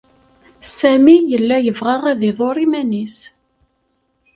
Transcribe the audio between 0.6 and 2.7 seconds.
Sami yella yebɣa ad iḍurr